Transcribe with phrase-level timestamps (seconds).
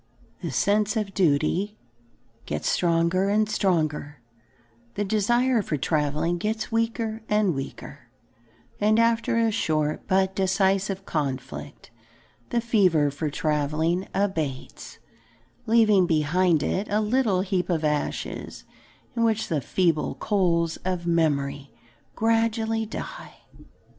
[0.41, 1.77] The sense of duty
[2.47, 4.19] gets stronger and stronger,
[4.95, 8.07] the desire for travelling gets weaker and weaker,
[8.79, 11.91] and after a short but decisive conflict,
[12.49, 14.97] the fever for travelling abates,
[15.67, 18.63] leaving behind it a little heap of ashes
[19.15, 21.69] in which the feeble coals of memory
[22.15, 23.41] gradually die.